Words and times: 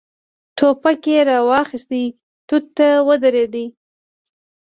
ټوپک 0.57 1.03
يې 1.11 1.19
را 1.27 1.37
واخيست، 1.49 1.91
توت 2.47 2.65
ته 2.77 2.87
ودرېد. 3.07 3.55